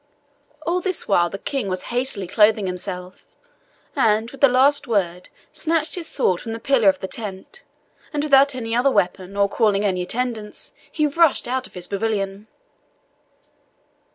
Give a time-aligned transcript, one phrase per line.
[0.65, 3.23] All this while the King was hastily clothing himself,
[3.95, 7.61] and, with the last word, snatched his sword from the pillar of the tent,
[8.11, 12.47] and without any other weapon, or calling any attendance, he rushed out of his pavilion.